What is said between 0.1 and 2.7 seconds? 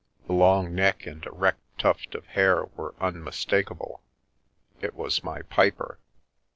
The long neck and er tuft of hair